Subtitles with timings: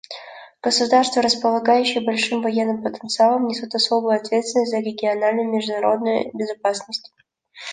[0.63, 7.13] Государства, располагающие большим военным потенциалом, несут особую ответственность за региональную и международную безопасность.